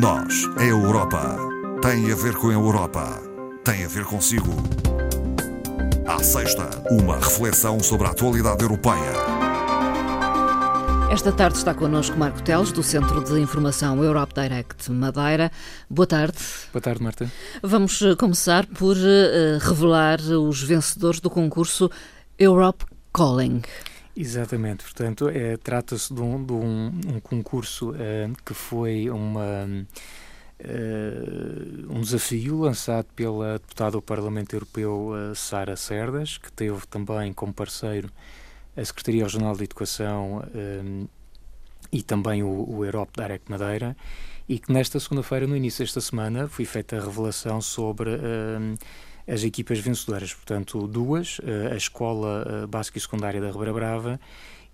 Nós, 0.00 0.48
a 0.56 0.64
Europa, 0.64 1.36
tem 1.82 2.10
a 2.10 2.14
ver 2.14 2.34
com 2.36 2.48
a 2.48 2.52
Europa, 2.54 3.20
tem 3.62 3.84
a 3.84 3.88
ver 3.88 4.06
consigo. 4.06 4.50
À 6.06 6.22
sexta, 6.22 6.70
uma 6.90 7.16
reflexão 7.16 7.78
sobre 7.78 8.06
a 8.06 8.10
atualidade 8.10 8.62
europeia. 8.62 9.12
Esta 11.10 11.30
tarde 11.30 11.58
está 11.58 11.74
connosco 11.74 12.16
Marco 12.16 12.42
Teles, 12.42 12.72
do 12.72 12.82
Centro 12.82 13.22
de 13.22 13.38
Informação 13.38 14.02
Europe 14.02 14.32
Direct 14.34 14.90
Madeira. 14.90 15.52
Boa 15.90 16.06
tarde. 16.06 16.38
Boa 16.72 16.80
tarde, 16.80 17.02
Marta. 17.02 17.30
Vamos 17.62 18.00
eh, 18.00 18.16
começar 18.16 18.64
por 18.66 18.96
uh, 18.96 19.58
revelar 19.60 20.20
os 20.20 20.62
vencedores 20.62 21.20
do 21.20 21.28
concurso 21.28 21.90
Europe 22.38 22.86
Calling. 23.12 23.60
Exatamente, 24.14 24.84
portanto, 24.84 25.28
é, 25.28 25.56
trata-se 25.56 26.12
de, 26.12 26.20
um, 26.20 26.44
de 26.44 26.52
um, 26.52 26.86
um 27.14 27.20
concurso 27.20 27.94
é, 27.98 28.30
que 28.44 28.52
foi 28.52 29.08
uma, 29.08 29.66
é, 30.58 31.14
um 31.88 32.00
desafio 32.02 32.58
lançado 32.58 33.06
pela 33.16 33.54
deputada 33.54 33.92
do 33.92 34.02
Parlamento 34.02 34.54
Europeu 34.54 35.12
Sara 35.34 35.76
Cerdas, 35.76 36.36
que 36.36 36.52
teve 36.52 36.86
também 36.88 37.32
como 37.32 37.54
parceiro 37.54 38.10
a 38.76 38.84
Secretaria 38.84 39.24
Regional 39.24 39.56
de 39.56 39.64
Educação 39.64 40.42
e 41.90 42.02
também 42.02 42.42
o, 42.42 42.68
o 42.68 42.84
Europe 42.84 43.12
Direct 43.16 43.50
Madeira, 43.50 43.96
e 44.46 44.58
que 44.58 44.72
nesta 44.72 45.00
segunda-feira, 45.00 45.46
no 45.46 45.56
início 45.56 45.84
desta 45.84 46.00
semana, 46.02 46.48
foi 46.48 46.66
feita 46.66 46.98
a 46.98 47.00
revelação 47.00 47.62
sobre 47.62 48.10
as 49.26 49.44
equipas 49.44 49.78
vencedoras, 49.78 50.34
portanto, 50.34 50.86
duas, 50.86 51.40
eh, 51.44 51.72
a 51.72 51.76
Escola 51.76 52.44
eh, 52.46 52.66
Básica 52.66 52.98
e 52.98 53.00
Secundária 53.00 53.40
da 53.40 53.50
Ribeira 53.50 53.72
Brava 53.72 54.20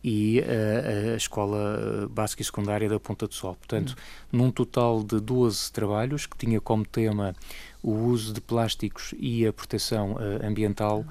e 0.02 0.41
a, 0.41 1.12
a 1.12 1.16
Escola 1.16 2.09
Básica 2.11 2.43
e 2.43 2.45
Secundária 2.45 2.88
da 2.88 2.98
Ponta 3.01 3.27
do 3.27 3.34
Sol. 3.34 3.55
Portanto, 3.57 3.97
uhum. 4.33 4.38
num 4.41 4.51
total 4.51 5.02
de 5.02 5.21
12 5.21 5.73
trabalhos, 5.73 6.26
que 6.26 6.37
tinha 6.37 6.60
como 6.60 6.87
tema 6.87 7.35
o 7.82 7.93
uso 7.93 8.32
de 8.32 8.41
plásticos 8.41 9.15
e 9.19 9.46
a 9.46 9.52
proteção 9.52 10.13
uh, 10.13 10.46
ambiental, 10.46 11.04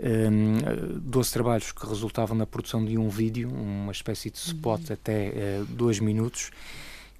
um, 0.00 1.00
12 1.00 1.32
trabalhos 1.32 1.72
que 1.72 1.84
resultavam 1.86 2.36
na 2.36 2.46
produção 2.46 2.84
de 2.84 2.96
um 2.96 3.08
vídeo, 3.08 3.50
uma 3.50 3.92
espécie 3.92 4.30
de 4.30 4.38
spot 4.38 4.88
uhum. 4.88 4.94
até 4.94 5.28
uh, 5.28 5.64
dois 5.66 5.98
minutos, 5.98 6.50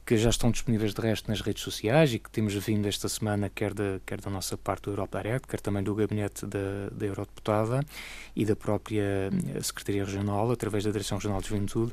que 0.08 0.16
já 0.16 0.30
estão 0.30 0.50
disponíveis 0.50 0.94
de 0.94 1.02
resto 1.02 1.28
nas 1.28 1.42
redes 1.42 1.62
sociais 1.62 2.14
e 2.14 2.18
que 2.18 2.30
temos 2.30 2.54
vindo 2.54 2.88
esta 2.88 3.10
semana, 3.10 3.50
quer 3.54 3.74
da, 3.74 4.00
quer 4.06 4.18
da 4.18 4.30
nossa 4.30 4.56
parte 4.56 4.84
do 4.84 4.92
Europa 4.92 5.20
Direct, 5.20 5.46
quer 5.46 5.60
também 5.60 5.82
do 5.82 5.94
gabinete 5.94 6.46
da, 6.46 6.88
da 6.90 7.04
Eurodeputada 7.04 7.84
e 8.34 8.42
da 8.42 8.56
própria 8.56 9.02
eh, 9.02 9.62
Secretaria 9.62 10.06
Regional, 10.06 10.50
através 10.50 10.84
da 10.84 10.90
Direção 10.90 11.18
Regional 11.18 11.42
de 11.42 11.48
Juventude, 11.48 11.92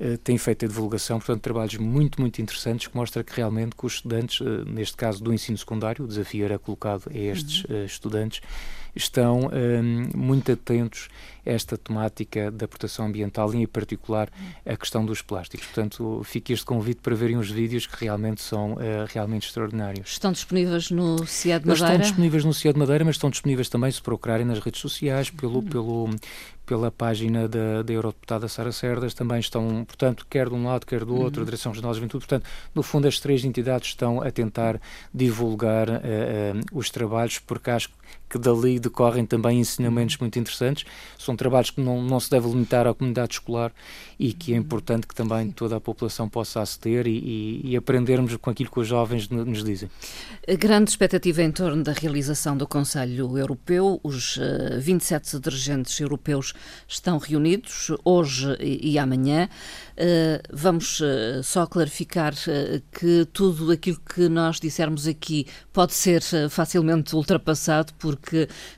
eh, 0.00 0.16
tem 0.16 0.36
feito 0.38 0.64
a 0.64 0.68
divulgação, 0.68 1.20
portanto, 1.20 1.40
trabalhos 1.40 1.76
muito, 1.76 2.20
muito 2.20 2.42
interessantes 2.42 2.88
que 2.88 2.96
mostra 2.96 3.22
que 3.22 3.32
realmente 3.32 3.76
que 3.76 3.86
os 3.86 3.94
estudantes, 3.94 4.44
eh, 4.44 4.64
neste 4.66 4.96
caso 4.96 5.22
do 5.22 5.32
ensino 5.32 5.56
secundário, 5.56 6.04
o 6.04 6.08
desafio 6.08 6.44
era 6.44 6.58
colocado 6.58 7.08
a 7.14 7.16
estes 7.16 7.62
uhum. 7.66 7.84
estudantes, 7.84 8.40
estão 8.94 9.50
um, 9.52 10.10
muito 10.16 10.52
atentos 10.52 11.08
a 11.44 11.50
esta 11.50 11.76
temática 11.76 12.50
da 12.50 12.68
proteção 12.68 13.06
ambiental 13.06 13.52
e, 13.54 13.58
em 13.58 13.66
particular, 13.66 14.28
a 14.64 14.76
questão 14.76 15.04
dos 15.04 15.22
plásticos. 15.22 15.66
Portanto, 15.66 16.22
fica 16.24 16.52
este 16.52 16.64
convite 16.64 17.00
para 17.00 17.14
verem 17.14 17.36
os 17.36 17.50
vídeos 17.50 17.86
que 17.86 18.04
realmente 18.04 18.40
são 18.42 18.74
uh, 18.74 18.78
realmente 19.08 19.46
extraordinários. 19.48 20.12
Estão 20.12 20.32
disponíveis 20.32 20.90
no 20.90 21.26
CIA 21.26 21.58
de 21.58 21.66
Madeira? 21.66 21.92
Estão 21.92 21.98
disponíveis 21.98 22.44
no 22.44 22.54
CIA 22.54 22.72
de 22.72 22.78
Madeira, 22.78 23.04
mas 23.04 23.16
estão 23.16 23.30
disponíveis 23.30 23.68
também 23.68 23.90
se 23.90 24.00
procurarem 24.00 24.46
nas 24.46 24.60
redes 24.60 24.80
sociais, 24.80 25.30
pelo, 25.30 25.58
hum. 25.58 25.62
pelo, 25.62 26.10
pela 26.64 26.90
página 26.90 27.48
da, 27.48 27.82
da 27.82 27.92
Eurodeputada 27.92 28.48
Sara 28.48 28.72
Cerdas, 28.72 29.14
também 29.14 29.40
estão, 29.40 29.84
portanto, 29.84 30.26
quer 30.30 30.48
de 30.48 30.54
um 30.54 30.64
lado, 30.64 30.86
quer 30.86 31.04
do 31.04 31.16
outro, 31.16 31.40
uhum. 31.40 31.42
a 31.42 31.44
Direção 31.44 31.72
Regional 31.72 31.92
de 31.92 31.98
Juventude, 31.98 32.26
portanto, 32.26 32.48
no 32.74 32.82
fundo 32.82 33.08
as 33.08 33.18
três 33.18 33.44
entidades 33.44 33.88
estão 33.88 34.22
a 34.22 34.30
tentar 34.30 34.80
divulgar 35.12 35.88
uh, 35.88 35.92
uh, 35.92 36.78
os 36.78 36.88
trabalhos, 36.88 37.38
porque 37.40 37.70
acho 37.70 37.90
que 38.32 38.38
dali 38.38 38.80
decorrem 38.80 39.26
também 39.26 39.60
ensinamentos 39.60 40.16
muito 40.16 40.38
interessantes. 40.38 40.86
São 41.18 41.36
trabalhos 41.36 41.70
que 41.70 41.82
não, 41.82 42.02
não 42.02 42.18
se 42.18 42.30
deve 42.30 42.48
limitar 42.48 42.86
à 42.86 42.94
comunidade 42.94 43.34
escolar 43.34 43.70
e 44.18 44.32
que 44.32 44.54
é 44.54 44.56
importante 44.56 45.06
que 45.06 45.14
também 45.14 45.50
toda 45.50 45.76
a 45.76 45.80
população 45.80 46.28
possa 46.30 46.62
aceder 46.62 47.06
e, 47.06 47.18
e, 47.18 47.60
e 47.72 47.76
aprendermos 47.76 48.34
com 48.36 48.48
aquilo 48.48 48.70
que 48.70 48.80
os 48.80 48.86
jovens 48.86 49.28
nos 49.28 49.62
dizem. 49.62 49.90
A 50.48 50.54
grande 50.54 50.90
expectativa 50.90 51.42
em 51.42 51.52
torno 51.52 51.82
da 51.82 51.92
realização 51.92 52.56
do 52.56 52.66
Conselho 52.66 53.36
Europeu, 53.36 54.00
os 54.02 54.36
uh, 54.36 54.42
eh, 54.42 54.78
27 54.78 55.38
dirigentes 55.38 56.00
europeus 56.00 56.54
estão 56.88 57.18
reunidos 57.18 57.90
hoje 58.04 58.56
e, 58.60 58.98
amanhã. 58.98 59.48
Uh, 59.92 60.40
vamos 60.52 61.00
uh, 61.00 61.42
só 61.42 61.66
clarificar 61.66 62.32
que 62.92 63.26
tudo 63.32 63.70
aquilo 63.70 64.00
que 64.14 64.28
nós 64.28 64.58
dissermos 64.58 65.06
aqui 65.06 65.46
pode 65.72 65.92
ser 65.92 66.22
facilmente 66.48 67.14
ultrapassado, 67.16 67.92
porque 67.98 68.21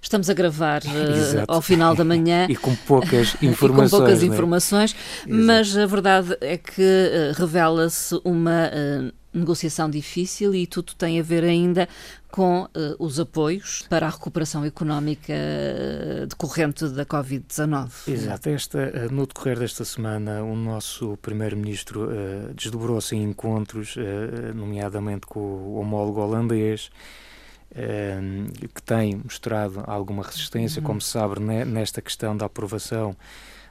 estamos 0.00 0.30
a 0.30 0.34
gravar 0.34 0.82
ao 1.48 1.62
final 1.62 1.94
da 1.94 2.04
manhã 2.04 2.46
e 2.50 2.56
com 2.56 2.74
poucas 2.74 3.36
informações. 3.42 3.90
com 3.90 3.98
poucas 3.98 4.22
informações, 4.22 4.96
mas 5.26 5.76
a 5.76 5.86
verdade 5.86 6.36
é 6.40 6.56
que 6.56 7.32
revela-se 7.36 8.20
uma 8.24 8.70
negociação 9.34 9.90
difícil 9.90 10.54
e 10.54 10.66
tudo 10.66 10.94
tem 10.94 11.18
a 11.18 11.22
ver 11.22 11.42
ainda 11.42 11.88
com 12.30 12.62
uh, 12.62 12.68
os 12.98 13.20
apoios 13.20 13.84
para 13.88 14.06
a 14.06 14.10
recuperação 14.10 14.64
económica 14.64 15.32
uh, 15.32 16.26
decorrente 16.26 16.88
da 16.88 17.04
Covid-19. 17.04 18.08
Exato. 18.08 18.48
Esta, 18.48 18.78
uh, 18.78 19.14
no 19.14 19.26
decorrer 19.26 19.58
desta 19.58 19.84
semana, 19.84 20.42
o 20.42 20.56
nosso 20.56 21.16
Primeiro-Ministro 21.22 22.08
desdobrou-se 22.54 23.14
em 23.14 23.22
encontros, 23.22 23.96
nomeadamente 24.54 25.26
com 25.26 25.40
o 25.40 25.74
homólogo 25.76 26.20
holandês, 26.20 26.90
que 28.74 28.82
tem 28.82 29.16
mostrado 29.16 29.82
alguma 29.86 30.22
resistência, 30.22 30.80
uhum. 30.80 30.86
como 30.86 31.00
se 31.00 31.08
sabe, 31.08 31.40
nesta 31.40 32.00
questão 32.00 32.36
da 32.36 32.46
aprovação 32.46 33.16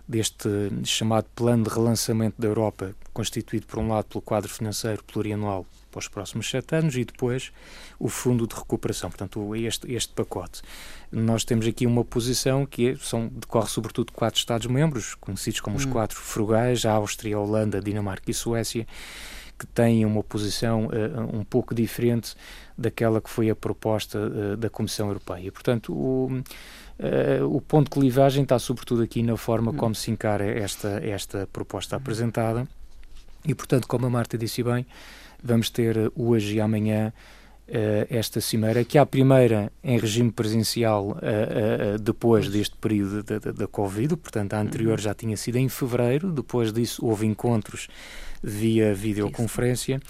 deste 0.08 0.50
chamado 0.84 1.26
Plano 1.36 1.64
de 1.64 1.70
Relançamento 1.70 2.42
da 2.42 2.48
Europa, 2.48 2.94
constituído, 3.14 3.66
por 3.66 3.80
um 3.80 3.88
lado, 3.88 4.06
pelo 4.06 4.22
quadro 4.22 4.50
financeiro 4.50 5.04
plurianual 5.04 5.66
para 5.90 6.00
os 6.00 6.08
próximos 6.08 6.50
sete 6.50 6.76
anos 6.76 6.98
e 6.98 7.06
depois 7.06 7.52
o 8.00 8.10
Fundo 8.10 8.48
de 8.48 8.56
Recuperação, 8.56 9.10
portanto, 9.10 9.56
este, 9.56 9.92
este 9.94 10.12
pacote. 10.14 10.62
Nós 11.12 11.46
temos 11.46 11.68
aqui 11.68 11.86
uma 11.86 12.04
posição 12.04 12.66
que 12.66 12.90
é, 12.90 12.96
são, 12.98 13.28
decorre 13.28 13.70
sobretudo 13.70 14.08
de 14.08 14.14
quatro 14.14 14.40
Estados-membros, 14.40 15.16
conhecidos 15.16 15.62
como 15.62 15.78
os 15.78 15.86
hum. 15.86 15.92
quatro 15.92 16.18
frugais, 16.18 16.86
a 16.86 16.92
Áustria, 16.94 17.38
a 17.38 17.40
Holanda, 17.40 17.78
a 17.78 17.82
Dinamarca 17.82 18.24
e 18.28 18.32
a 18.32 18.36
Suécia, 18.36 18.88
que 19.58 19.66
têm 19.68 20.06
uma 20.06 20.24
posição 20.24 20.88
uh, 20.88 21.38
um 21.38 21.44
pouco 21.44 21.74
diferente 21.74 22.36
daquela 22.78 23.22
que 23.22 23.30
foi 23.30 23.50
a 23.50 23.56
proposta 23.56 24.18
uh, 24.18 24.58
da 24.58 24.70
Comissão 24.70 25.08
Europeia. 25.08 25.52
Portanto, 25.52 25.94
o 25.94 26.44
Uh, 27.00 27.44
o 27.48 27.60
ponto 27.60 27.86
de 27.86 28.00
clivagem 28.00 28.44
está 28.44 28.60
sobretudo 28.60 29.02
aqui 29.02 29.24
na 29.24 29.36
forma 29.36 29.72
hum. 29.72 29.76
como 29.76 29.96
se 29.96 30.12
encara 30.12 30.46
esta, 30.46 31.04
esta 31.04 31.48
proposta 31.52 31.96
apresentada 31.96 32.68
e, 33.44 33.56
portanto, 33.56 33.88
como 33.88 34.06
a 34.06 34.10
Marta 34.10 34.38
disse 34.38 34.62
bem, 34.62 34.86
vamos 35.44 35.70
ter 35.72 36.12
hoje 36.16 36.56
e 36.56 36.62
amanhã 36.62 37.12
esta 38.10 38.42
cimeira, 38.42 38.84
que 38.84 38.98
é 38.98 39.02
a 39.02 39.06
primeira 39.06 39.72
em 39.84 39.98
regime 39.98 40.32
presencial 40.32 41.12
uh, 41.12 41.98
depois 41.98 42.50
deste 42.50 42.76
período 42.76 43.24
da, 43.24 43.40
da, 43.40 43.52
da, 43.52 43.68
Covid, 43.68 44.18
portanto, 44.18 44.54
a 44.54 44.60
anterior 44.60 44.98
uhum. 44.98 44.98
já 44.98 45.14
tinha 45.14 45.38
sido 45.38 45.58
em 45.58 45.70
fevereiro, 45.70 46.32
depois 46.32 46.74
disso 46.74 47.06
houve 47.06 47.26
encontros 47.26 47.88
via 48.44 48.94
videoconferência 48.94 50.02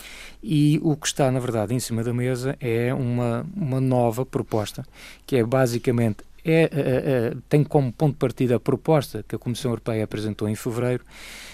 e 0.41 0.79
o 0.81 0.95
que 0.95 1.05
está, 1.05 1.31
na 1.31 1.39
verdade, 1.39 1.75
em 1.75 1.79
cima 1.79 2.03
da 2.03 2.11
mesa 2.11 2.57
é 2.59 2.91
uma, 2.93 3.45
uma 3.55 3.79
nova 3.79 4.25
proposta, 4.25 4.83
que 5.27 5.35
é 5.35 5.43
basicamente 5.43 6.23
é, 6.45 6.63
é, 6.63 6.67
é, 6.71 7.33
tem 7.47 7.63
como 7.63 7.91
ponto 7.91 8.13
de 8.13 8.19
partida 8.19 8.55
a 8.55 8.59
proposta 8.59 9.23
que 9.27 9.35
a 9.35 9.39
Comissão 9.39 9.71
Europeia 9.71 10.03
apresentou 10.03 10.47
em 10.49 10.55
fevereiro, 10.55 11.05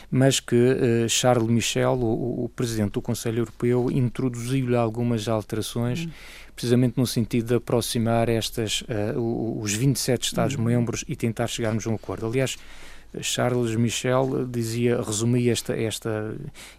mas 0.10 0.40
que 0.40 0.56
uh, 0.56 1.08
Charles 1.08 1.48
Michel, 1.48 1.94
o, 1.94 2.46
o, 2.46 2.50
presidente 2.50 2.94
do 2.94 3.02
Conselho 3.02 3.40
Europeu, 3.40 3.92
introduziu-lhe 3.92 4.76
algumas 4.76 5.28
alterações, 5.28 6.06
hum. 6.06 6.10
precisamente 6.56 6.98
no 6.98 7.06
sentido 7.06 7.50
de 7.50 7.56
aproximar 7.56 8.28
estas, 8.28 8.82
uh, 8.82 9.62
os 9.62 9.74
27 9.74 10.26
Estados-membros 10.26 11.04
hum. 11.04 11.06
e 11.10 11.16
tentar 11.16 11.48
chegarmos 11.48 11.86
a 11.86 11.92
um 11.92 11.96
acordo. 11.96 12.26
Aliás, 12.26 12.58
Charles 13.22 13.76
Michel 13.76 14.46
dizia, 14.48 15.02
resumia 15.02 15.52
esta, 15.52 15.76
esta, 15.76 16.36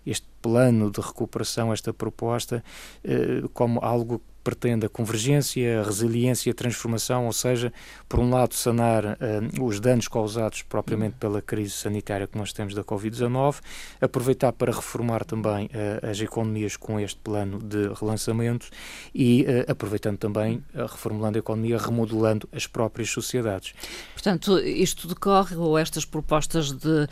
este 0.07 0.27
plano 0.41 0.91
de 0.91 1.01
recuperação, 1.01 1.73
esta 1.73 1.93
proposta, 1.93 2.63
eh, 3.05 3.43
como 3.53 3.81
algo 3.83 4.23
pretende 4.43 4.87
a 4.87 4.89
convergência, 4.89 5.81
a 5.81 5.85
resiliência 5.85 6.49
e 6.49 6.53
a 6.53 6.55
transformação, 6.55 7.27
ou 7.27 7.33
seja, 7.33 7.73
por 8.09 8.19
um 8.21 8.31
lado, 8.31 8.55
sanar 8.55 9.05
uh, 9.05 9.65
os 9.65 9.81
danos 9.81 10.09
causados 10.09 10.63
propriamente 10.63 11.17
pela 11.19 11.43
crise 11.43 11.73
sanitária 11.73 12.27
que 12.27 12.37
nós 12.37 12.53
temos 12.53 12.75
da 12.75 12.83
Covid-19, 12.83 13.57
aproveitar 14.01 14.53
para 14.53 14.73
reformar 14.73 15.25
também 15.25 15.67
uh, 15.67 16.11
as 16.11 16.21
economias 16.21 16.77
com 16.77 16.99
este 16.99 17.19
plano 17.21 17.59
de 17.59 17.89
relançamento 18.01 18.69
e 19.15 19.43
uh, 19.43 19.71
aproveitando 19.71 20.19
também, 20.19 20.63
reformulando 20.75 21.39
a 21.39 21.41
economia, 21.41 21.79
remodelando 21.79 22.49
as 22.53 22.67
próprias 22.67 23.11
sociedades. 23.11 23.75
Portanto, 24.15 24.59
isto 24.59 25.09
decorre, 25.09 25.57
ou 25.57 25.79
estas 25.79 26.05
propostas 26.05 26.73
de 26.73 27.07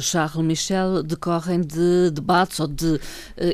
Charles 0.00 0.44
Michel 0.44 1.02
decorrem 1.02 1.60
de 1.60 2.10
debates 2.10 2.60
ou 2.60 2.66
de 2.66 3.00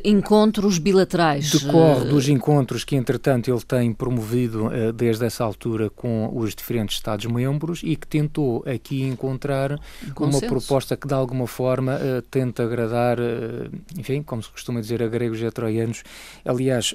encontros 0.05 0.79
bilaterais? 0.79 1.51
Decorre 1.51 2.07
dos 2.07 2.29
encontros 2.29 2.85
que, 2.85 2.97
entre 2.97 3.18
entretanto, 3.19 3.50
ele 3.50 3.61
tem 3.61 3.93
promovido 3.93 4.67
uh, 4.67 4.93
desde 4.93 5.25
essa 5.25 5.44
altura 5.44 5.91
com 5.91 6.31
os 6.35 6.55
diferentes 6.55 6.97
Estados-membros 6.97 7.81
e 7.82 7.97
que 7.97 8.06
tentou 8.06 8.65
aqui 8.67 9.03
encontrar 9.03 9.79
uma 10.17 10.41
proposta 10.41 10.97
que, 10.97 11.06
de 11.06 11.15
alguma 11.15 11.47
forma, 11.47 11.97
uh, 11.97 12.23
tenta 12.23 12.62
agradar, 12.62 13.19
uh, 13.19 13.70
enfim, 13.99 14.23
como 14.23 14.43
se 14.43 14.49
costuma 14.49 14.81
dizer, 14.81 15.03
a 15.03 15.09
gregos 15.09 15.41
e 15.41 15.47
a 15.47 15.50
troianos. 15.50 16.03
Aliás, 16.44 16.94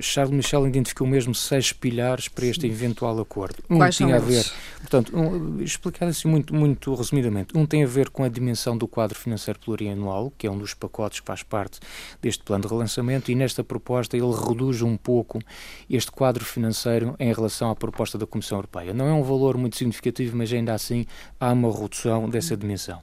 Charles 0.00 0.34
Michel 0.34 0.66
identificou 0.66 1.06
mesmo 1.06 1.34
seis 1.34 1.72
pilares 1.72 2.28
para 2.28 2.46
este 2.46 2.66
eventual 2.66 3.20
acordo. 3.20 3.56
Um 3.68 3.76
Quais 3.76 3.96
tinha 3.96 4.16
a 4.16 4.18
ver, 4.18 4.44
portanto, 4.80 5.16
um, 5.16 5.60
explicar 5.60 6.06
assim 6.06 6.28
muito, 6.28 6.54
muito 6.54 6.94
resumidamente, 6.94 7.56
um 7.56 7.66
tem 7.66 7.84
a 7.84 7.86
ver 7.86 8.08
com 8.08 8.24
a 8.24 8.28
dimensão 8.28 8.76
do 8.76 8.88
quadro 8.88 9.18
financeiro 9.18 9.60
plurianual, 9.60 10.32
que 10.38 10.46
é 10.46 10.50
um 10.50 10.58
dos 10.58 10.72
pacotes 10.72 11.20
que 11.20 11.26
faz 11.26 11.42
parte 11.42 11.78
deste 12.22 12.42
plano 12.42 12.62
de 12.62 12.68
relançamento, 12.68 13.30
e 13.30 13.34
nesta 13.34 13.62
proposta 13.62 14.16
ele 14.16 14.32
reduz 14.32 14.80
um 14.86 14.96
pouco 14.96 15.38
este 15.88 16.10
quadro 16.10 16.44
financeiro 16.44 17.14
em 17.18 17.32
relação 17.32 17.70
à 17.70 17.76
proposta 17.76 18.16
da 18.16 18.26
Comissão 18.26 18.58
Europeia. 18.58 18.94
Não 18.94 19.06
é 19.06 19.12
um 19.12 19.22
valor 19.22 19.56
muito 19.56 19.76
significativo, 19.76 20.36
mas 20.36 20.52
ainda 20.52 20.74
assim 20.74 21.06
há 21.38 21.52
uma 21.52 21.72
redução 21.72 22.28
dessa 22.28 22.56
dimensão. 22.56 23.02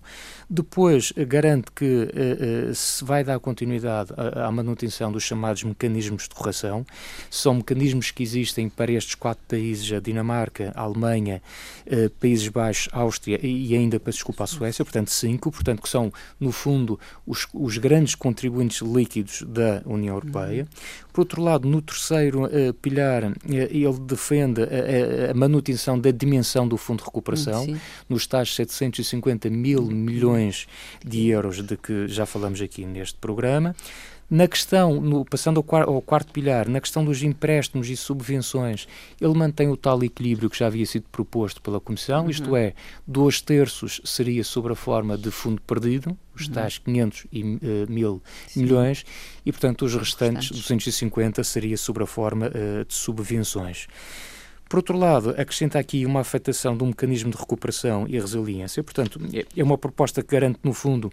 Depois, 0.55 1.11
garante 1.27 1.71
que 1.75 1.83
uh, 1.83 2.69
uh, 2.69 2.75
se 2.75 3.03
vai 3.03 3.23
dar 3.23 3.39
continuidade 3.39 4.13
à, 4.15 4.45
à, 4.45 4.51
manutenção 4.51 5.11
dos 5.11 5.23
chamados 5.23 5.63
mecanismos 5.63 6.27
de 6.27 6.35
correção. 6.35 6.85
São 7.27 7.55
mecanismos 7.55 8.11
que 8.11 8.21
existem 8.21 8.69
para 8.69 8.91
estes 8.91 9.15
quatro 9.15 9.43
países, 9.47 9.91
a 9.91 9.99
Dinamarca, 9.99 10.71
a 10.75 10.81
Alemanha, 10.81 11.41
uh, 11.87 12.07
Países 12.19 12.49
Baixos, 12.49 12.87
Áustria 12.91 13.39
e 13.41 13.75
ainda, 13.75 13.99
peço 13.99 14.17
desculpa, 14.19 14.43
a 14.43 14.47
Suécia, 14.47 14.85
portanto 14.85 15.09
cinco, 15.09 15.51
portanto 15.51 15.81
que 15.81 15.89
são, 15.89 16.13
no 16.39 16.51
fundo, 16.51 16.99
os, 17.25 17.47
os 17.51 17.79
grandes 17.79 18.13
contribuintes 18.13 18.79
líquidos 18.81 19.41
da 19.47 19.81
União 19.87 20.13
Europeia. 20.13 20.67
Por 21.11 21.21
outro 21.21 21.41
lado, 21.41 21.67
no 21.67 21.81
terceiro 21.81 22.47
pilar, 22.79 23.23
ele 23.47 23.99
defende 24.01 24.61
a, 24.61 25.31
a, 25.31 25.33
manutenção 25.33 25.99
da 25.99 26.11
dimensão 26.11 26.67
do 26.67 26.77
Fundo 26.77 26.99
de 26.99 27.05
Recuperação, 27.05 27.65
Sim. 27.65 27.79
nos 28.07 28.27
tais 28.27 28.53
750 28.53 29.49
mil 29.49 29.83
milhões 29.83 30.42
de 31.05 31.27
euros 31.27 31.61
de 31.61 31.77
que 31.77 32.07
já 32.07 32.25
falamos 32.25 32.61
aqui 32.61 32.85
neste 32.85 33.17
programa. 33.19 33.75
Na 34.29 34.47
questão, 34.47 34.99
no, 34.99 35.23
passando 35.23 35.57
ao, 35.57 35.63
quarto, 35.63 35.91
ao 35.91 36.01
quarto 36.01 36.31
pilar, 36.31 36.67
na 36.67 36.81
questão 36.81 37.05
dos 37.05 37.21
empréstimos 37.21 37.87
e 37.89 37.95
subvenções, 37.95 38.87
ele 39.21 39.33
mantém 39.35 39.69
o 39.69 39.77
tal 39.77 40.03
equilíbrio 40.03 40.49
que 40.49 40.57
já 40.57 40.67
havia 40.67 40.85
sido 40.87 41.05
proposto 41.11 41.61
pela 41.61 41.79
Comissão, 41.79 42.23
uhum. 42.23 42.29
isto 42.31 42.55
é, 42.55 42.73
dois 43.05 43.41
terços 43.41 44.01
seria 44.03 44.43
sobre 44.43 44.73
a 44.73 44.75
forma 44.75 45.17
de 45.17 45.29
fundo 45.29 45.61
perdido, 45.61 46.17
os 46.33 46.47
uhum. 46.47 46.53
tais 46.53 46.79
500 46.79 47.27
e, 47.31 47.43
uh, 47.43 47.57
mil 47.87 48.23
Sim. 48.47 48.63
milhões, 48.63 49.05
e 49.45 49.51
portanto 49.51 49.85
os 49.85 49.93
restantes, 49.93 50.49
restantes, 50.49 50.63
250, 50.63 51.43
seria 51.43 51.77
sobre 51.77 52.03
a 52.03 52.07
forma 52.07 52.47
uh, 52.47 52.85
de 52.85 52.93
subvenções. 52.93 53.87
Por 54.73 54.79
outro 54.79 54.97
lado, 54.97 55.29
acrescenta 55.37 55.77
aqui 55.77 56.03
uma 56.03 56.21
afetação 56.21 56.75
de 56.75 56.83
um 56.83 56.87
mecanismo 56.87 57.29
de 57.29 57.37
recuperação 57.37 58.07
e 58.09 58.19
resiliência. 58.19 58.83
Portanto, 58.83 59.21
é, 59.31 59.45
é 59.55 59.63
uma 59.63 59.77
proposta 59.77 60.23
que 60.23 60.31
garante, 60.31 60.57
no 60.63 60.73
fundo, 60.73 61.11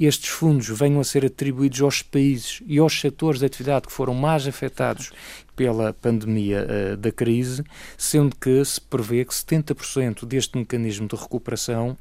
estes 0.00 0.30
fundos 0.30 0.66
venham 0.70 0.98
a 0.98 1.04
ser 1.04 1.26
atribuídos 1.26 1.82
aos 1.82 2.00
países 2.00 2.62
e 2.66 2.78
aos 2.78 2.98
setores 2.98 3.40
de 3.40 3.44
atividade 3.44 3.86
que 3.86 3.92
foram 3.92 4.14
mais 4.14 4.46
afetados 4.46 5.10
pela 5.54 5.92
pandemia 5.92 6.66
uh, 6.66 6.96
da 6.96 7.12
crise, 7.12 7.62
sendo 7.98 8.34
que 8.34 8.64
se 8.64 8.80
prevê 8.80 9.26
que 9.26 9.34
70% 9.34 10.24
deste 10.24 10.56
mecanismo 10.56 11.06
de 11.06 11.14
recuperação 11.14 11.98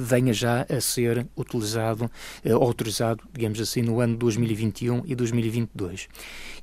venha 0.00 0.32
já 0.32 0.66
a 0.68 0.80
ser 0.80 1.26
utilizado, 1.36 2.10
eh, 2.44 2.52
autorizado, 2.52 3.22
digamos 3.32 3.60
assim, 3.60 3.82
no 3.82 4.00
ano 4.00 4.16
2021 4.16 5.02
e 5.06 5.14
2022. 5.14 6.08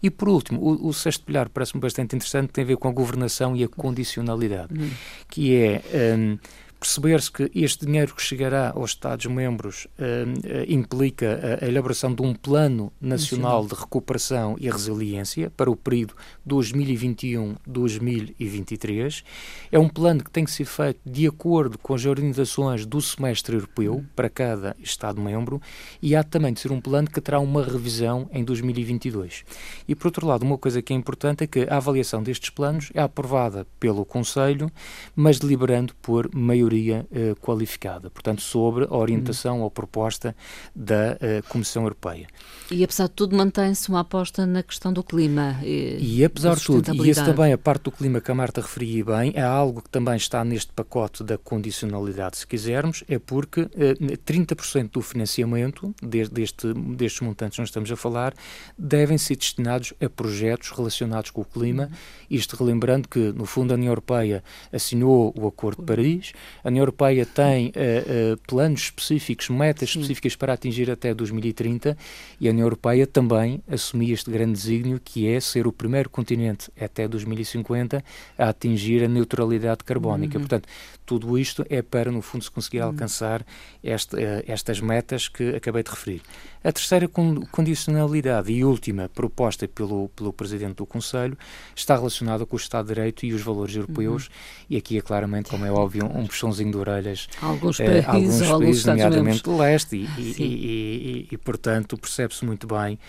E 0.01 0.09
por 0.09 0.29
último, 0.29 0.59
o, 0.59 0.87
o 0.87 0.93
sexto 0.93 1.23
pilar 1.23 1.49
parece-me 1.49 1.81
bastante 1.81 2.15
interessante, 2.15 2.49
tem 2.49 2.63
a 2.63 2.67
ver 2.67 2.77
com 2.77 2.87
a 2.87 2.91
governação 2.91 3.55
e 3.55 3.63
a 3.63 3.67
condicionalidade, 3.67 4.73
uhum. 4.73 4.89
que 5.29 5.55
é 5.55 5.81
um, 6.17 6.37
perceber-se 6.83 7.31
que 7.31 7.49
este 7.55 7.85
dinheiro 7.85 8.13
que 8.13 8.21
chegará 8.21 8.73
aos 8.75 8.91
Estados-membros 8.91 9.87
uh, 9.97 10.67
implica 10.67 11.57
a, 11.61 11.63
a, 11.63 11.67
elaboração 11.69 12.13
de 12.13 12.21
um 12.21 12.35
plano 12.35 12.91
nacional 12.99 13.65
de 13.65 13.73
recuperação 13.73 14.57
e 14.59 14.69
resiliência 14.69 15.49
para 15.49 15.71
o 15.71 15.77
período 15.77 16.13
2021-2023. 16.45 19.23
É 19.71 19.79
um 19.79 19.87
plano 19.87 20.25
que 20.25 20.29
tem 20.29 20.43
que 20.43 20.51
ser 20.51 20.65
feito 20.65 20.99
de 21.05 21.25
acordo 21.25 21.77
com 21.77 21.93
as 21.93 22.05
orientações 22.05 22.85
do 22.85 23.01
semestre 23.01 23.55
europeu 23.55 23.93
uhum. 23.93 24.05
para 24.13 24.29
cada 24.29 24.75
Estado-membro 24.77 25.61
e 26.01 26.17
há 26.17 26.23
também 26.23 26.51
de 26.51 26.59
ser 26.59 26.73
um 26.73 26.81
plano 26.81 27.09
que 27.09 27.21
terá 27.21 27.39
uma 27.39 27.63
revisão 27.63 28.29
em 28.33 28.43
2022. 28.43 29.45
E, 29.87 29.95
por 29.95 30.07
outro 30.07 30.27
lado, 30.27 30.43
uma 30.43 30.57
coisa 30.57 30.81
que 30.81 30.91
é 30.91 30.97
importante 30.97 31.45
é 31.45 31.47
que 31.47 31.65
a 31.69 31.77
avaliação 31.77 32.21
destes 32.21 32.49
planos 32.49 32.91
é 32.93 33.01
aprovada 33.01 33.65
pelo 33.79 34.03
Conselho, 34.03 34.69
mas 35.15 35.39
deliberando 35.39 35.95
por 36.01 36.29
maioria 36.35 36.72
maioria 36.73 37.05
uh, 37.11 37.35
qualificada, 37.35 38.09
portanto, 38.09 38.41
sobre 38.41 38.85
a 38.85 38.95
orientação 38.95 39.61
ou 39.61 39.69
proposta 39.69 40.35
da 40.75 41.13
uh, 41.13 41.47
Comissão 41.47 41.83
Europeia. 41.83 42.27
E, 42.71 42.83
apesar 42.83 43.05
de 43.05 43.11
tudo, 43.11 43.35
mantém-se 43.35 43.89
uma 43.89 43.99
aposta 43.99 44.45
na 44.45 44.63
questão 44.63 44.91
do 44.91 45.03
clima. 45.03 45.59
E, 45.63 46.17
e 46.17 46.25
apesar 46.25 46.55
de 46.55 46.63
tudo, 46.63 46.93
e 47.05 47.09
esse 47.09 47.23
também, 47.23 47.53
a 47.53 47.57
parte 47.57 47.83
do 47.83 47.91
clima 47.91 48.19
que 48.19 48.31
a 48.31 48.35
Marta 48.35 48.61
referia 48.61 49.05
bem, 49.05 49.31
é 49.35 49.41
algo 49.41 49.81
que 49.81 49.89
também 49.89 50.15
está 50.15 50.43
neste 50.43 50.71
pacote 50.73 51.23
da 51.23 51.37
condicionalidade, 51.37 52.37
se 52.37 52.47
quisermos, 52.47 53.03
é 53.07 53.19
porque 53.19 53.61
eh, 53.75 53.93
30% 54.25 54.91
do 54.91 55.01
financiamento 55.01 55.93
deste, 56.01 56.73
destes 56.73 57.21
montantes 57.21 57.55
que 57.55 57.61
nós 57.61 57.69
estamos 57.69 57.91
a 57.91 57.95
falar 57.95 58.33
devem 58.77 59.17
ser 59.17 59.35
destinados 59.35 59.93
a 60.01 60.09
projetos 60.09 60.71
relacionados 60.71 61.29
com 61.29 61.41
o 61.41 61.45
clima, 61.45 61.83
uhum. 61.83 61.89
isto 62.29 62.55
relembrando 62.55 63.07
que, 63.07 63.19
no 63.19 63.45
fundo, 63.45 63.71
a 63.71 63.75
União 63.75 63.91
Europeia 63.91 64.43
assinou 64.71 65.33
o 65.37 65.47
Acordo 65.47 65.81
de 65.81 65.85
Paris, 65.85 66.33
a 66.63 66.69
União 66.69 66.81
Europeia 66.81 67.25
tem 67.25 67.67
uh, 67.67 68.33
uh, 68.33 68.37
planos 68.47 68.83
específicos, 68.83 69.49
metas 69.49 69.91
Sim. 69.91 69.99
específicas 69.99 70.35
para 70.35 70.53
atingir 70.53 70.89
até 70.89 71.13
2030 71.13 71.97
e 72.39 72.47
a 72.47 72.51
União 72.51 72.65
Europeia 72.65 73.05
também 73.05 73.61
assumia 73.67 74.13
este 74.13 74.31
grande 74.31 74.53
desígnio 74.53 74.99
que 75.03 75.27
é 75.27 75.39
ser 75.39 75.67
o 75.67 75.73
primeiro 75.73 76.09
continente 76.09 76.71
até 76.79 77.07
2050 77.07 78.03
a 78.37 78.49
atingir 78.49 79.03
a 79.03 79.07
neutralidade 79.07 79.83
carbónica. 79.83 80.37
Uhum. 80.37 80.43
Portanto, 80.43 80.69
tudo 81.05 81.37
isto 81.37 81.65
é 81.69 81.81
para, 81.81 82.11
no 82.11 82.21
fundo, 82.21 82.43
se 82.43 82.51
conseguir 82.51 82.79
uhum. 82.79 82.87
alcançar 82.87 83.45
este, 83.83 84.15
uh, 84.15 84.43
estas 84.47 84.79
metas 84.79 85.27
que 85.27 85.49
acabei 85.49 85.83
de 85.83 85.91
referir. 85.91 86.21
A 86.63 86.71
terceira 86.71 87.09
condicionalidade 87.51 88.49
e 88.53 88.63
última 88.63 89.09
proposta 89.09 89.67
pelo, 89.67 90.07
pelo 90.15 90.31
Presidente 90.31 90.75
do 90.75 90.85
Conselho 90.85 91.37
está 91.75 91.93
relacionada 91.95 92.45
com 92.45 92.55
o 92.55 92.59
Estado 92.59 92.87
de 92.87 92.93
Direito 92.93 93.25
e 93.25 93.33
os 93.33 93.41
valores 93.41 93.75
europeus, 93.75 94.27
uhum. 94.27 94.31
e 94.69 94.77
aqui 94.77 94.97
é 94.97 95.01
claramente, 95.01 95.49
como 95.49 95.65
é 95.65 95.71
óbvio, 95.71 96.05
um 96.05 96.25
puxãozinho 96.53 96.71
de 96.71 96.77
orelhas 96.77 97.27
alguns 97.41 97.77
países, 97.77 98.41
alguns 98.49 98.63
países 98.63 98.85
nomeadamente 98.85 99.43
do 99.43 99.57
leste, 99.57 99.95
e, 99.95 100.07
e, 100.17 100.33
e, 100.39 101.27
e, 101.31 101.37
portanto 101.37 101.97
percebe-se 101.97 102.45
muito 102.45 102.67
bem 102.67 102.99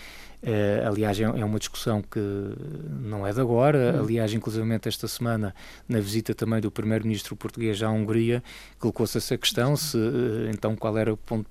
Uh, 0.45 0.87
aliás, 0.87 1.19
é, 1.19 1.23
é, 1.23 1.43
uma 1.43 1.59
discussão 1.59 2.03
que 2.03 2.21
não 3.01 3.27
é 3.27 3.33
de 3.33 3.41
agora. 3.41 3.95
Hum. 3.97 4.05
Aliás, 4.05 4.31
inclusivamente 4.35 4.87
esta 4.87 5.09
semana, 5.09 5.55
na 5.89 5.99
visita 6.01 6.35
também 6.35 6.61
do 6.61 6.71
primeiro-ministro 6.71 7.35
português 7.35 7.83
à 7.83 7.89
Hungria, 7.91 8.43
colocou-se 8.79 9.17
essa 9.17 9.39
questão: 9.39 9.75
se 9.75 9.97
uh, 9.97 10.51
então 10.53 10.77
qual 10.77 10.99
era 10.99 11.17
ponto, 11.17 11.49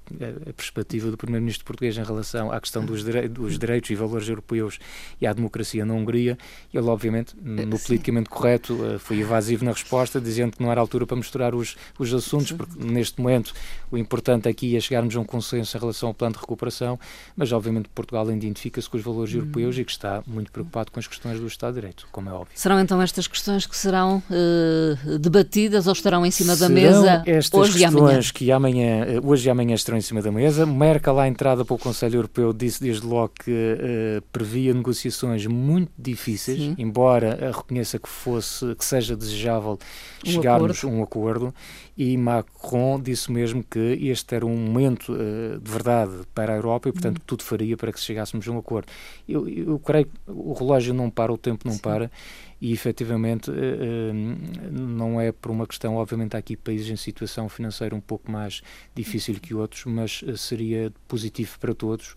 a 0.47 0.53
perspectiva 0.53 1.09
do 1.09 1.17
primeiro-ministro 1.17 1.65
português 1.65 1.97
em 1.97 2.03
relação 2.03 2.51
à 2.51 2.61
questão 2.61 2.85
dos, 2.85 3.03
direi 3.03 3.27
dos, 3.27 3.57
direitos 3.57 3.89
e 3.89 3.95
valores 3.95 4.29
europeus 4.29 4.77
e 5.19 5.25
à 5.25 5.33
democracia 5.33 5.83
na 5.83 5.95
Hungria. 5.95 6.37
Ele, 6.71 6.87
obviamente, 6.87 7.35
no 7.41 7.79
politicamente 7.79 8.29
correto, 8.29 8.75
uh, 8.75 8.99
foi 8.99 9.17
evasivo 9.19 9.65
na 9.65 9.71
resposta, 9.71 10.21
dizendo 10.21 10.55
que 10.55 10.61
não 10.61 10.71
era 10.71 10.79
altura 10.79 11.07
para 11.07 11.17
misturar 11.17 11.55
os, 11.55 11.75
os 11.97 12.13
assuntos, 12.13 12.51
porque 12.51 12.73
neste 12.77 13.19
momento 13.19 13.55
o 13.89 13.97
importante 13.97 14.47
aqui 14.47 14.77
é 14.77 14.79
chegarmos 14.79 15.15
a 15.15 15.19
um 15.19 15.25
consenso 15.25 15.75
em 15.75 15.79
relação 15.79 16.09
ao 16.09 16.13
plano 16.13 16.35
de 16.35 16.41
recuperação, 16.41 16.99
mas 17.35 17.51
obviamente 17.51 17.89
Portugal 17.89 18.29
identifica 18.29 18.82
identifica-se 18.83 18.89
com 18.89 18.97
os 18.97 19.03
valores 19.03 19.33
hum. 19.33 19.37
europeus 19.39 19.77
e 19.77 19.85
que 19.85 19.91
está 19.91 20.23
muito 20.27 20.51
preocupado 20.51 20.91
com 20.91 20.99
as 20.99 21.07
questões 21.07 21.39
do 21.39 21.47
Estado 21.47 21.73
de 21.73 21.81
Direito, 21.81 22.07
como 22.11 22.29
é 22.29 22.33
óbvio. 22.33 22.51
Serão 22.55 22.79
então 22.79 23.01
estas 23.01 23.27
questões 23.27 23.65
que 23.65 23.75
serão 23.75 24.21
uh, 24.29 25.19
debatidas 25.19 25.87
ou 25.87 25.93
estarão 25.93 26.25
em 26.25 26.31
cima 26.31 26.55
serão 26.55 26.69
da 26.69 26.81
mesa 26.81 27.23
estas 27.25 27.59
hoje 27.59 27.71
questões 27.73 27.75
e 27.81 27.85
amanhã? 27.85 28.19
que 28.33 28.51
amanhã, 28.51 29.05
eh, 29.05 29.19
hoje 29.23 29.47
e 29.47 29.49
amanhã 29.49 29.75
estarão 29.75 29.97
em 29.97 30.01
cima 30.01 30.21
da 30.21 30.31
mesa. 30.31 30.65
Merkel, 30.65 31.19
à 31.19 31.27
entrada 31.27 31.63
para 31.63 31.73
o 31.73 31.77
Conselho 31.77 32.17
Europeu, 32.17 32.53
disse 32.53 32.81
desde 32.81 33.05
logo 33.05 33.33
que 33.43 33.51
uh, 33.51 34.21
previa 34.31 34.73
negociações 34.73 35.45
muito 35.45 35.91
difíceis, 35.97 36.59
Sim. 36.59 36.75
embora 36.77 37.51
reconheça 37.53 37.99
que 37.99 38.09
fosse 38.09 38.75
que 38.75 38.85
seja 38.85 39.15
desejável 39.15 39.77
um 40.25 40.31
chegarmos 40.31 40.77
acordo. 40.77 40.95
a 40.95 40.99
um 40.99 41.03
acordo. 41.03 41.53
E 41.95 42.17
Macron 42.17 42.99
disse 42.99 43.31
mesmo 43.31 43.63
que 43.63 43.79
este 43.79 44.35
era 44.35 44.45
um 44.45 44.57
momento 44.57 45.13
uh, 45.13 45.59
de 45.59 45.71
verdade 45.71 46.11
para 46.33 46.53
a 46.53 46.55
Europa 46.55 46.89
e, 46.89 46.91
portanto, 46.91 47.19
uhum. 47.19 47.23
tudo 47.25 47.43
faria 47.43 47.77
para 47.77 47.91
que 47.91 47.99
chegássemos 47.99 48.47
a 48.47 48.51
um 48.51 48.57
acordo. 48.57 48.87
Eu, 49.29 49.47
eu 49.47 49.77
creio 49.77 50.05
que 50.05 50.11
o 50.27 50.53
relógio 50.53 50.93
não 50.93 51.09
para, 51.09 51.31
o 51.31 51.37
tempo 51.37 51.67
não 51.67 51.75
Sim. 51.75 51.81
para 51.81 52.11
e 52.59 52.73
efetivamente 52.73 53.51
uh, 53.51 53.53
uh, 53.53 54.71
não 54.71 55.21
é 55.21 55.31
por 55.31 55.51
uma 55.51 55.67
questão, 55.67 55.95
obviamente 55.95 56.35
há 56.35 56.39
aqui 56.39 56.57
países 56.57 56.89
em 56.89 56.95
situação 56.95 57.47
financeira 57.47 57.95
um 57.95 58.01
pouco 58.01 58.31
mais 58.31 58.63
difícil 58.95 59.35
que 59.35 59.53
outros, 59.53 59.85
mas 59.85 60.23
seria 60.35 60.91
positivo 61.07 61.59
para 61.59 61.75
todos 61.75 62.15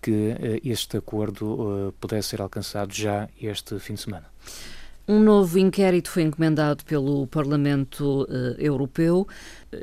que 0.00 0.34
este 0.64 0.96
acordo 0.96 1.94
pudesse 2.00 2.30
ser 2.30 2.40
alcançado 2.40 2.92
já 2.92 3.28
este 3.40 3.78
fim 3.78 3.94
de 3.94 4.00
semana. 4.00 4.26
Um 5.06 5.18
novo 5.18 5.58
inquérito 5.58 6.08
foi 6.08 6.22
encomendado 6.22 6.84
pelo 6.84 7.26
Parlamento 7.26 8.26
Europeu, 8.58 9.26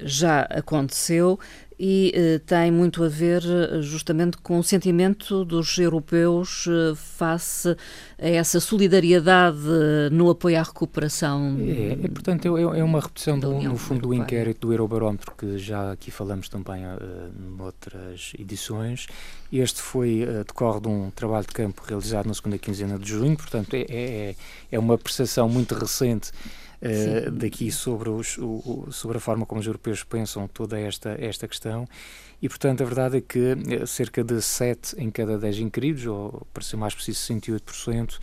já 0.03 0.41
aconteceu 0.43 1.38
e 1.79 2.12
eh, 2.13 2.39
tem 2.39 2.69
muito 2.71 3.01
a 3.05 3.07
ver 3.07 3.41
eh, 3.41 3.81
justamente 3.81 4.38
com 4.38 4.59
o 4.59 4.63
sentimento 4.63 5.45
dos 5.45 5.77
europeus 5.77 6.65
eh, 6.67 6.93
face 6.93 7.69
a 8.21 8.27
essa 8.27 8.59
solidariedade 8.59 9.59
no 10.12 10.29
apoio 10.29 10.59
à 10.59 10.63
recuperação. 10.63 11.57
É, 11.62 11.93
é 12.03 12.07
portanto, 12.09 12.57
é, 12.57 12.79
é, 12.79 12.83
uma 12.83 13.00
repetição, 13.00 13.39
do, 13.39 13.62
no 13.62 13.77
fundo, 13.77 14.01
do 14.01 14.13
inquérito 14.13 14.67
do 14.67 14.74
Eurobarómetro, 14.74 15.33
que 15.38 15.57
já 15.57 15.93
aqui 15.93 16.12
falamos 16.12 16.50
também 16.50 16.86
uh, 16.86 17.00
noutras 17.57 18.33
edições. 18.38 19.07
Este 19.51 19.81
foi, 19.81 20.24
uh, 20.24 20.43
decorre 20.43 20.81
de 20.81 20.89
um 20.89 21.09
trabalho 21.12 21.48
de 21.48 21.53
campo 21.53 21.81
realizado 21.88 22.25
na 22.27 22.33
segunda 22.33 22.57
quinzena 22.57 23.00
de 23.00 23.07
junho, 23.07 23.38
portanto, 23.38 23.74
é, 23.74 23.86
é, 23.88 24.36
é 24.69 24.77
uma 24.77 24.98
percepção 24.98 25.48
muito 25.48 25.74
recente 25.75 26.31
uh, 26.81 27.31
daqui 27.31 27.71
sobre, 27.71 28.09
os, 28.09 28.38
o, 28.38 28.88
sobre 28.91 29.17
a 29.17 29.19
forma 29.19 29.45
como 29.45 29.59
os 29.59 29.67
europeus 29.67 30.03
pensam 30.03 30.48
toda 30.48 30.79
esta, 30.79 31.15
esta 31.19 31.48
questão. 31.48 31.88
E, 32.41 32.48
portanto, 32.48 32.81
a 32.81 32.86
verdade 32.86 33.17
é 33.17 33.21
que 33.21 33.57
eh, 33.69 33.86
cerca 33.86 34.24
de 34.24 34.41
7 34.41 34.95
em 34.98 35.12
cada 35.12 35.38
10 35.38 35.59
inquiridos, 35.59 36.05
ou 36.05 36.48
para 36.53 36.63
ser 36.63 36.77
mais 36.77 36.95
preciso, 36.95 37.19
68%, 37.33 38.17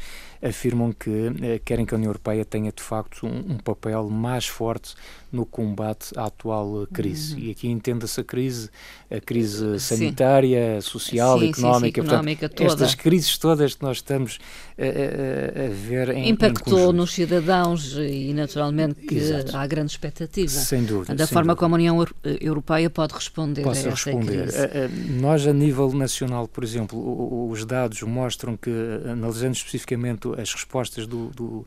afirmam 0.48 0.92
que 0.92 1.10
eh, 1.42 1.60
querem 1.64 1.84
que 1.84 1.94
a 1.94 1.96
União 1.96 2.10
Europeia 2.10 2.44
tenha, 2.44 2.72
de 2.72 2.82
facto, 2.82 3.26
um, 3.26 3.54
um 3.54 3.58
papel 3.58 4.08
mais 4.08 4.46
forte 4.46 4.94
no 5.32 5.44
combate 5.44 6.12
à 6.16 6.26
atual 6.26 6.86
crise. 6.92 7.34
Uhum. 7.34 7.40
E 7.40 7.50
aqui 7.50 7.68
entenda-se 7.68 8.20
a 8.20 8.24
crise, 8.24 8.70
a 9.10 9.20
crise 9.20 9.78
sanitária, 9.80 10.80
social, 10.80 11.38
sim, 11.38 11.50
económica. 11.50 12.00
Sim, 12.00 12.06
sim, 12.06 12.08
económica 12.08 12.48
Portanto, 12.48 12.72
Estas 12.72 12.94
crises 12.94 13.36
todas 13.38 13.74
que 13.74 13.82
nós 13.82 13.98
estamos 13.98 14.38
a, 14.78 14.82
a, 14.82 15.66
a 15.66 15.68
ver 15.68 16.10
em 16.10 16.30
Impactou 16.30 16.90
em 16.90 16.96
nos 16.96 17.12
cidadãos 17.12 17.96
e, 17.98 18.32
naturalmente, 18.32 18.94
que 18.94 19.16
Exato. 19.16 19.56
há 19.56 19.66
grande 19.66 19.90
expectativa. 19.92 20.48
Sem 20.48 20.84
dúvida. 20.84 21.14
Da 21.14 21.26
sem 21.26 21.34
forma 21.34 21.54
dúvida. 21.54 21.60
como 21.60 21.74
a 21.74 21.78
União 21.78 22.06
Europeia 22.40 22.88
pode 22.88 23.14
responder 23.14 23.62
Posso 23.62 23.88
a 23.88 23.92
essa 23.92 24.10
responder. 24.10 24.42
crise. 24.48 25.20
Nós, 25.20 25.46
a 25.46 25.52
nível 25.52 25.92
nacional, 25.92 26.48
por 26.48 26.64
exemplo, 26.64 27.50
os 27.50 27.64
dados 27.64 28.00
mostram 28.02 28.56
que, 28.56 28.70
analisando 29.10 29.52
especificamente 29.52 30.28
as 30.36 30.52
respostas 30.52 31.06
do, 31.06 31.28
do 31.30 31.66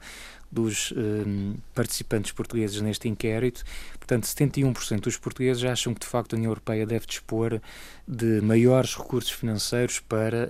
dos 0.51 0.91
um, 0.97 1.55
participantes 1.75 2.31
portugueses 2.31 2.81
neste 2.81 3.07
inquérito. 3.07 3.63
Portanto, 3.99 4.23
71% 4.23 5.01
dos 5.01 5.17
portugueses 5.17 5.63
acham 5.63 5.93
que, 5.93 5.99
de 5.99 6.07
facto, 6.07 6.33
a 6.33 6.38
União 6.38 6.49
Europeia 6.49 6.85
deve 6.85 7.05
dispor 7.05 7.61
de 8.07 8.41
maiores 8.41 8.95
recursos 8.95 9.29
financeiros 9.29 9.99
para 9.99 10.49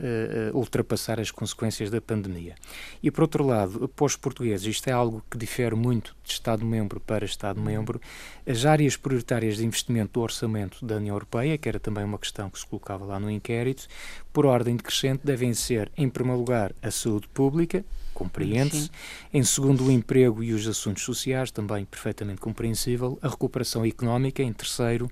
uh, 0.53 0.57
ultrapassar 0.57 1.19
as 1.19 1.29
consequências 1.29 1.89
da 1.89 1.99
pandemia. 1.99 2.55
E, 3.03 3.11
por 3.11 3.23
outro 3.23 3.45
lado, 3.45 3.89
para 3.89 4.05
os 4.05 4.15
portugueses, 4.15 4.65
isto 4.65 4.87
é 4.87 4.93
algo 4.93 5.21
que 5.29 5.37
difere 5.37 5.75
muito 5.75 6.15
de 6.23 6.31
Estado-membro 6.31 7.01
para 7.01 7.25
Estado-membro, 7.25 7.99
as 8.47 8.63
áreas 8.63 8.95
prioritárias 8.95 9.57
de 9.57 9.65
investimento 9.65 10.13
do 10.13 10.21
orçamento 10.21 10.85
da 10.85 10.95
União 10.95 11.15
Europeia, 11.15 11.57
que 11.57 11.67
era 11.67 11.79
também 11.79 12.05
uma 12.05 12.17
questão 12.17 12.49
que 12.49 12.59
se 12.59 12.65
colocava 12.65 13.03
lá 13.03 13.19
no 13.19 13.29
inquérito, 13.29 13.87
por 14.31 14.45
ordem 14.45 14.77
decrescente, 14.77 15.25
devem 15.25 15.53
ser, 15.53 15.91
em 15.97 16.07
primeiro 16.07 16.39
lugar, 16.39 16.71
a 16.81 16.89
saúde 16.89 17.27
pública, 17.27 17.83
compreende-se. 18.19 18.89
Em 19.33 19.41
segundo, 19.43 19.85
o 19.85 19.91
emprego 19.91 20.43
e 20.43 20.53
os 20.53 20.67
assuntos 20.67 21.03
sociais, 21.03 21.49
também 21.49 21.85
perfeitamente 21.85 22.41
compreensível. 22.41 23.17
A 23.21 23.29
recuperação 23.29 23.85
económica, 23.85 24.43
em 24.43 24.51
terceiro. 24.51 25.09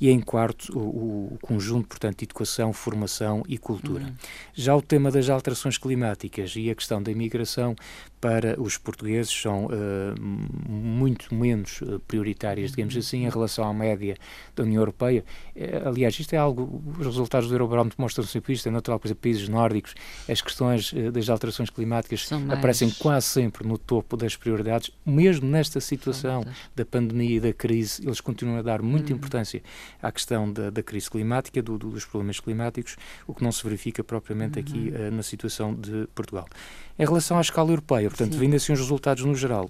E 0.00 0.10
em 0.10 0.20
quarto, 0.20 0.76
o, 0.76 1.34
o 1.34 1.38
conjunto, 1.40 1.88
portanto, 1.88 2.18
de 2.18 2.24
educação, 2.24 2.72
formação 2.72 3.42
e 3.48 3.56
cultura. 3.56 4.04
Uhum. 4.04 4.14
Já 4.52 4.74
o 4.74 4.82
tema 4.82 5.10
das 5.10 5.28
alterações 5.28 5.78
climáticas 5.78 6.54
e 6.56 6.68
a 6.70 6.74
questão 6.74 7.02
da 7.02 7.10
imigração 7.10 7.76
para 8.24 8.58
os 8.58 8.78
portugueses 8.78 9.30
são 9.30 9.66
uh, 9.66 9.70
muito 10.18 11.34
menos 11.34 11.82
uh, 11.82 12.00
prioritárias, 12.08 12.70
digamos 12.70 12.96
assim, 12.96 13.26
em 13.26 13.28
relação 13.28 13.68
à 13.68 13.74
média 13.74 14.16
da 14.56 14.62
União 14.62 14.80
Europeia. 14.80 15.22
Uh, 15.54 15.88
aliás, 15.88 16.18
isto 16.18 16.32
é 16.32 16.38
algo, 16.38 16.82
os 16.98 17.04
resultados 17.04 17.48
do 17.48 17.54
Eurobarómetro 17.54 18.00
mostram 18.00 18.24
sempre 18.24 18.54
isto, 18.54 18.66
é 18.66 18.72
natural, 18.72 18.98
por 18.98 19.08
exemplo, 19.08 19.22
países 19.22 19.46
nórdicos, 19.46 19.94
as 20.26 20.40
questões 20.40 20.94
das 21.12 21.28
alterações 21.28 21.68
climáticas 21.68 22.26
mais... 22.44 22.58
aparecem 22.58 22.90
quase 22.90 23.26
sempre 23.26 23.66
no 23.66 23.78
topo 23.78 24.16
das 24.16 24.36
prioridades, 24.36 24.90
mesmo 25.04 25.48
nesta 25.48 25.80
situação 25.80 26.44
da 26.74 26.84
pandemia 26.84 27.36
e 27.36 27.40
da 27.40 27.52
crise, 27.52 28.02
eles 28.04 28.20
continuam 28.20 28.58
a 28.58 28.62
dar 28.62 28.82
muita 28.82 29.10
uhum. 29.10 29.16
importância 29.16 29.62
à 30.02 30.10
questão 30.12 30.52
da, 30.52 30.70
da 30.70 30.82
crise 30.82 31.10
climática, 31.10 31.62
do, 31.62 31.78
do, 31.78 31.90
dos 31.90 32.04
problemas 32.04 32.40
climáticos, 32.40 32.96
o 33.26 33.34
que 33.34 33.42
não 33.42 33.52
se 33.52 33.62
verifica 33.64 34.02
propriamente 34.04 34.58
uhum. 34.58 34.64
aqui 34.64 34.90
na 35.12 35.22
situação 35.22 35.74
de 35.74 36.06
Portugal. 36.14 36.46
Em 36.98 37.04
relação 37.04 37.38
à 37.38 37.40
escala 37.40 37.70
europeia, 37.70 38.08
portanto, 38.08 38.34
Sim. 38.34 38.38
vindo 38.38 38.56
assim 38.56 38.72
os 38.72 38.80
resultados 38.80 39.24
no 39.24 39.34
geral, 39.34 39.68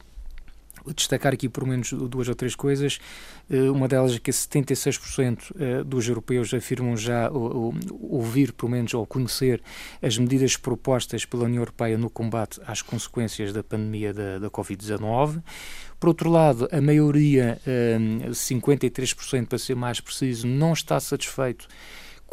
destacar 0.94 1.32
aqui 1.32 1.48
por 1.48 1.66
menos 1.66 1.92
duas 1.92 2.28
ou 2.28 2.34
três 2.34 2.54
coisas. 2.54 2.98
Eh, 3.48 3.70
uma 3.70 3.88
delas 3.88 4.14
é 4.14 4.18
que 4.18 4.30
76% 4.30 5.52
eh, 5.58 5.84
dos 5.84 6.08
europeus 6.08 6.52
afirmam 6.52 6.96
já 6.96 7.30
ouvir, 7.30 8.52
pelo 8.52 8.72
menos, 8.72 8.92
ou 8.94 9.06
conhecer 9.06 9.62
as 10.02 10.18
medidas 10.18 10.56
propostas 10.56 11.24
pela 11.24 11.44
União 11.44 11.60
Europeia 11.60 11.96
no 11.96 12.10
combate 12.10 12.60
às 12.66 12.82
consequências 12.82 13.52
da 13.52 13.62
pandemia 13.62 14.12
da, 14.12 14.38
da 14.38 14.50
Covid-19. 14.50 15.42
Por 15.98 16.08
outro 16.08 16.28
lado, 16.28 16.68
a 16.70 16.80
maioria, 16.80 17.58
53% 18.30 19.42
eh, 19.42 19.46
para 19.46 19.58
ser 19.58 19.74
mais 19.74 20.00
preciso, 20.00 20.46
não 20.46 20.72
está 20.72 21.00
satisfeito 21.00 21.66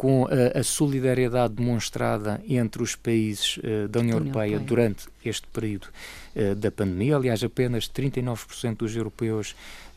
com 0.02 0.26
a, 0.26 0.58
a, 0.58 0.64
solidariedade 0.64 1.54
demonstrada 1.54 2.42
entre 2.48 2.82
os 2.82 2.96
países 2.96 3.58
uh, 3.58 3.86
da 3.86 4.00
União, 4.00 4.16
União 4.16 4.32
Europeia, 4.32 4.58
durante 4.58 5.06
este 5.24 5.46
período 5.46 5.86
uh, 6.34 6.56
da 6.56 6.72
pandemia. 6.72 7.14
Aliás, 7.14 7.44
apenas 7.44 7.88
39% 7.88 8.78
dos 8.78 8.96
europeus 8.96 9.52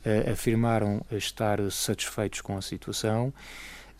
uh, 0.05 0.31
afirmaram 0.31 1.03
estar 1.11 1.59
satisfeitos 1.71 2.39
com 2.41 2.55
a 2.55 2.61
situação. 2.61 3.33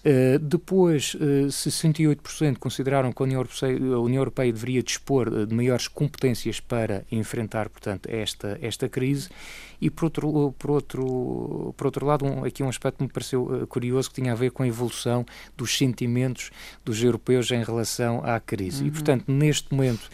Uh, 0.06 0.38
depois, 0.38 1.16
uh, 1.16 1.48
68% 1.48 2.60
consideraram 2.60 3.12
que 3.12 3.24
a 3.24 3.26
União, 3.26 3.40
Europeia, 3.40 3.96
a 3.96 4.00
União, 4.00 4.22
Europeia, 4.22 4.54
deveria 4.54 4.84
dispor 4.84 5.48
de 5.48 5.56
maiores 5.56 5.88
competências 5.88 6.60
para 6.60 7.04
enfrentar, 7.12 7.70
portanto, 7.70 8.08
esta, 8.08 8.60
esta 8.62 8.88
crise. 8.88 9.30
E, 9.82 9.90
por 9.90 10.06
outro, 10.06 10.56
por 10.60 10.72
outro, 10.72 11.74
por 11.76 11.88
outro 11.88 12.06
lado, 12.06 12.24
um, 12.24 12.46
aqui 12.46 12.62
um 12.62 12.70
aspecto 12.70 12.98
que 12.98 13.04
me 13.04 13.10
pareceu 13.10 13.66
curioso 13.68 14.10
que 14.10 14.22
tinha 14.22 14.34
a 14.34 14.36
ver 14.36 14.52
com 14.52 14.62
a 14.62 14.68
evolução 14.68 15.26
dos 15.58 15.76
sentimentos 15.76 16.52
dos 16.84 17.02
europeus 17.02 17.50
em 17.50 17.64
relação 17.64 18.24
à 18.24 18.40
crise. 18.40 18.84
Uhum. 18.84 18.88
E, 18.90 18.92
portanto, 18.92 19.26
neste 19.28 19.74
momento, 19.74 20.08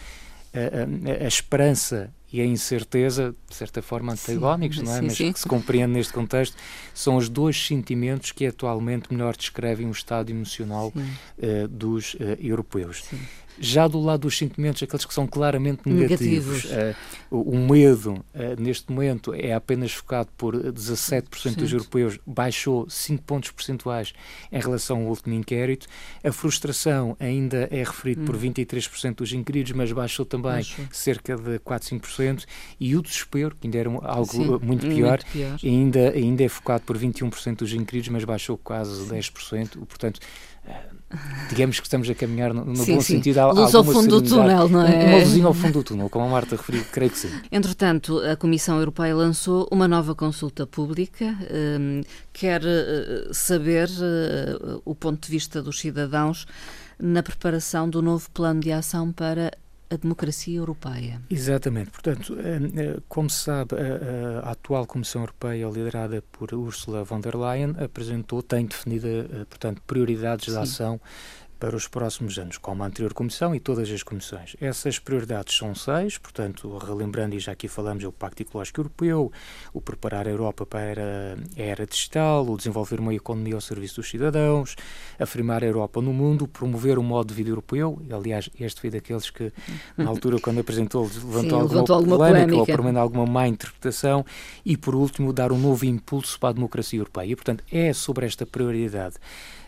a, 0.53 1.19
a, 1.19 1.25
a 1.25 1.27
esperança 1.27 2.13
e 2.31 2.39
a 2.39 2.45
incerteza, 2.45 3.35
de 3.49 3.55
certa 3.55 3.81
forma, 3.81 4.13
antagónicos, 4.13 4.77
sim, 4.77 4.83
não 4.85 4.93
é? 4.93 4.99
Sim, 4.99 5.05
Mas 5.05 5.17
sim. 5.17 5.33
que 5.33 5.39
se 5.39 5.47
compreende 5.47 5.93
neste 5.93 6.13
contexto, 6.13 6.55
são 6.93 7.17
os 7.17 7.27
dois 7.27 7.61
sentimentos 7.61 8.31
que 8.31 8.45
atualmente 8.45 9.11
melhor 9.11 9.35
descrevem 9.35 9.87
o 9.87 9.91
estado 9.91 10.29
emocional 10.29 10.93
uh, 10.95 11.67
dos 11.67 12.13
uh, 12.13 12.17
europeus. 12.39 13.03
Já 13.59 13.85
do 13.87 13.99
lado 13.99 14.21
dos 14.21 14.37
sentimentos, 14.37 14.81
aqueles 14.81 15.05
que 15.05 15.13
são 15.13 15.27
claramente 15.27 15.81
negativos, 15.85 16.63
negativos. 16.63 16.95
Uh, 17.29 17.37
o, 17.37 17.57
medo, 17.57 18.25
neste 18.57 18.91
momento, 18.91 19.33
é 19.35 19.53
apenas 19.53 19.91
focado 19.91 20.29
por 20.37 20.55
17% 20.55 21.55
dos 21.55 21.71
europeus, 21.71 22.17
baixou 22.25 22.89
5 22.89 23.21
pontos 23.23 23.51
percentuais 23.51 24.13
em 24.51 24.59
relação 24.59 25.01
ao 25.01 25.07
último 25.07 25.35
inquérito. 25.35 25.85
A 26.23 26.31
frustração 26.31 27.15
ainda 27.19 27.67
é 27.69 27.83
referida 27.83 28.21
hum. 28.21 28.25
por 28.25 28.37
23% 28.37 29.15
dos 29.15 29.33
inquiridos, 29.33 29.73
mas 29.73 29.91
baixou 29.91 30.25
também 30.25 30.53
baixou. 30.53 30.85
cerca 30.91 31.35
de 31.35 31.59
4, 31.59 31.89
5% 31.89 31.99
18% 32.21 32.45
e 32.79 32.95
o 32.95 33.01
desespero, 33.01 33.55
que 33.59 33.67
ainda 33.67 33.77
era 33.77 33.89
algo 33.89 34.31
Sim, 34.31 34.45
muito, 34.61 34.87
pior, 34.87 35.19
muito 35.19 35.25
pior, 35.27 35.59
Ainda, 35.63 36.11
ainda 36.11 36.43
é 36.43 36.49
focado 36.49 36.83
por 36.83 36.97
21% 36.97 37.57
dos 37.57 37.73
inquiridos, 37.73 38.09
mas 38.09 38.23
baixou 38.23 38.57
quase 38.57 39.05
10%, 39.05 39.77
portanto 39.85 40.19
digamos 41.49 41.79
que 41.79 41.85
estamos 41.85 42.09
a 42.09 42.15
caminhar 42.15 42.53
no, 42.53 42.63
no 42.63 42.75
sim, 42.75 42.95
bom 42.95 43.01
sim. 43.01 43.15
sentido. 43.15 43.39
Há, 43.39 43.51
Luz 43.51 43.75
ao 43.75 43.83
fundo 43.83 44.21
do 44.21 44.29
túnel, 44.29 44.69
não 44.69 44.85
é? 44.85 45.05
Uma 45.05 45.17
luzinha 45.19 45.45
ao 45.45 45.53
fundo 45.53 45.73
do 45.73 45.83
túnel, 45.83 46.09
como 46.09 46.25
a 46.25 46.29
Marta 46.29 46.55
referiu, 46.55 46.85
creio 46.91 47.11
que 47.11 47.17
sim. 47.17 47.29
Entretanto, 47.51 48.19
a 48.19 48.35
Comissão 48.35 48.77
Europeia 48.77 49.15
lançou 49.15 49.67
uma 49.71 49.87
nova 49.87 50.15
consulta 50.15 50.65
pública, 50.65 51.37
um, 51.79 52.01
quer 52.31 52.61
uh, 52.61 53.33
saber 53.33 53.89
uh, 53.89 54.81
o 54.85 54.95
ponto 54.95 55.25
de 55.25 55.31
vista 55.31 55.61
dos 55.61 55.79
cidadãos 55.79 56.45
na 56.97 57.23
preparação 57.23 57.89
do 57.89 58.01
novo 58.01 58.29
plano 58.31 58.61
de 58.61 58.71
ação 58.71 59.11
para 59.11 59.51
a 59.91 59.97
democracia 59.97 60.57
europeia. 60.57 61.21
Exatamente. 61.29 61.91
Portanto, 61.91 62.37
eh, 62.39 62.59
eh, 62.75 62.99
como 63.09 63.29
se 63.29 63.43
sabe, 63.43 63.75
a, 63.75 64.47
a, 64.47 64.51
atual 64.51 64.87
Comissão 64.87 65.21
Europeia, 65.21 65.67
liderada 65.67 66.23
por 66.31 66.53
Ursula 66.53 67.03
von 67.03 67.19
der 67.19 67.35
Leyen, 67.35 67.75
apresentou, 67.77 68.41
tem 68.41 68.65
definida, 68.65 69.07
eh, 69.07 69.45
portanto, 69.49 69.81
prioridades 69.85 70.45
Sim. 70.45 70.51
de 70.51 70.57
ação 70.57 71.01
para 71.61 71.75
os 71.75 71.87
próximos 71.87 72.39
anos, 72.39 72.57
como 72.57 72.81
a 72.81 72.87
anterior 72.87 73.13
Comissão 73.13 73.53
e 73.53 73.59
todas 73.59 73.87
as 73.91 74.01
comissões. 74.01 74.55
Essas 74.59 74.97
prioridades 74.97 75.55
são 75.55 75.75
seis, 75.75 76.17
portanto, 76.17 76.75
relembrando, 76.79 77.35
e 77.35 77.39
já 77.39 77.51
aqui 77.51 77.67
falamos, 77.67 78.03
é 78.03 78.07
o 78.07 78.11
Pacto 78.11 78.41
Ecológico 78.41 78.81
Europeu, 78.81 79.31
o 79.71 79.79
preparar 79.79 80.27
a 80.27 80.31
Europa 80.31 80.65
para 80.65 81.37
a 81.55 81.61
era 81.61 81.85
digital, 81.85 82.49
o 82.49 82.57
desenvolver 82.57 82.99
uma 82.99 83.13
economia 83.13 83.53
ao 83.53 83.61
serviço 83.61 83.97
dos 83.97 84.09
cidadãos, 84.09 84.75
afirmar 85.19 85.63
a 85.63 85.67
Europa 85.67 86.01
no 86.01 86.11
mundo, 86.11 86.47
promover 86.47 86.97
o 86.97 87.03
modo 87.03 87.27
de 87.27 87.35
vida 87.35 87.51
europeu, 87.51 88.01
e, 88.09 88.11
aliás, 88.11 88.49
este 88.59 88.81
foi 88.81 88.89
daqueles 88.89 89.29
que, 89.29 89.53
na 89.95 90.09
altura, 90.09 90.39
quando 90.39 90.61
apresentou, 90.61 91.03
levantou, 91.13 91.41
Sim, 91.41 91.49
alguma, 91.51 91.73
levantou 91.73 91.95
alguma 91.95 92.17
polémica, 92.17 92.39
polémica, 92.39 92.59
ou 92.59 92.65
pelo 92.65 92.83
menos 92.83 92.99
alguma 92.99 93.25
má 93.27 93.47
interpretação, 93.47 94.25
e, 94.65 94.75
por 94.75 94.95
último, 94.95 95.31
dar 95.31 95.51
um 95.51 95.59
novo 95.59 95.85
impulso 95.85 96.39
para 96.39 96.49
a 96.49 96.53
democracia 96.53 96.97
europeia. 96.97 97.33
E, 97.33 97.35
portanto, 97.35 97.63
é 97.71 97.93
sobre 97.93 98.25
esta 98.25 98.47
prioridade 98.47 99.17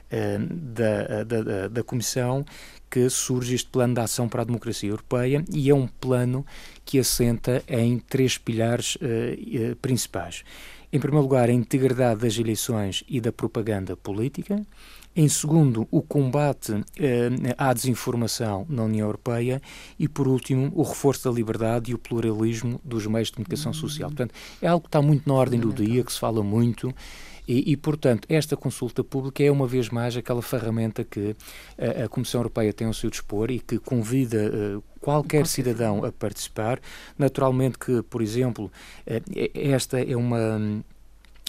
da, 0.09 1.23
da, 1.23 1.67
da 1.67 1.83
Comissão 1.83 2.45
que 2.93 3.09
surge 3.09 3.55
este 3.55 3.69
plano 3.71 3.95
de 3.95 4.01
ação 4.01 4.29
para 4.29 4.43
a 4.43 4.45
democracia 4.45 4.87
europeia 4.87 5.43
e 5.51 5.67
é 5.67 5.73
um 5.73 5.87
plano 5.87 6.45
que 6.85 6.99
assenta 6.99 7.63
em 7.67 7.97
três 7.97 8.37
pilares 8.37 8.97
uh, 8.97 9.75
principais. 9.77 10.43
Em 10.91 10.99
primeiro 10.99 11.23
lugar, 11.23 11.49
a 11.49 11.51
integridade 11.51 12.21
das 12.21 12.37
eleições 12.37 13.03
e 13.07 13.19
da 13.19 13.31
propaganda 13.31 13.97
política. 13.97 14.63
Em 15.15 15.27
segundo, 15.27 15.87
o 15.89 16.03
combate 16.03 16.71
eh, 16.99 17.29
à 17.57 17.73
desinformação 17.73 18.63
na 18.69 18.83
União 18.83 19.07
Europeia. 19.07 19.59
E, 19.97 20.07
por 20.07 20.27
último, 20.27 20.71
o 20.75 20.83
reforço 20.83 21.27
da 21.27 21.35
liberdade 21.35 21.91
e 21.91 21.95
o 21.95 21.97
pluralismo 21.97 22.79
dos 22.83 23.07
meios 23.07 23.29
de 23.29 23.33
comunicação 23.33 23.73
social. 23.73 24.09
Portanto, 24.11 24.35
é 24.61 24.67
algo 24.67 24.83
que 24.83 24.87
está 24.87 25.01
muito 25.01 25.27
na 25.27 25.33
ordem 25.33 25.59
do 25.59 25.73
dia, 25.73 26.03
que 26.03 26.13
se 26.13 26.19
fala 26.19 26.43
muito 26.43 26.93
e, 27.47 27.71
e, 27.71 27.77
portanto, 27.77 28.25
esta 28.29 28.55
consulta 28.55 29.03
pública 29.03 29.43
é, 29.43 29.51
uma 29.51 29.67
vez 29.67 29.89
mais, 29.89 30.15
aquela 30.15 30.41
ferramenta 30.41 31.03
que 31.03 31.35
a, 31.77 32.05
a 32.05 32.09
Comissão 32.09 32.39
Europeia 32.39 32.71
tem 32.71 32.87
ao 32.87 32.93
seu 32.93 33.09
dispor 33.09 33.51
e 33.51 33.59
que 33.59 33.77
convida 33.77 34.51
uh, 34.77 34.83
qualquer 35.01 35.45
cidadão 35.45 36.05
a 36.05 36.11
participar. 36.11 36.79
Naturalmente 37.17 37.77
que, 37.77 38.01
por 38.03 38.21
exemplo, 38.21 38.71
uh, 39.07 39.49
esta 39.53 39.99
é 39.99 40.15
uma 40.15 40.83